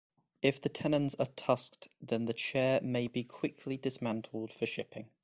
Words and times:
If 0.41 0.59
the 0.59 0.67
tenons 0.67 1.13
are 1.19 1.27
tusked 1.35 1.87
then 2.01 2.25
the 2.25 2.33
chair 2.33 2.81
may 2.81 3.05
be 3.07 3.23
quickly 3.23 3.77
"dismantled" 3.77 4.51
for 4.51 4.65
shipping. 4.65 5.11